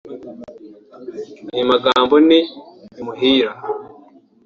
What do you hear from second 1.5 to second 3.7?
Ayo magambo ni “imuhira”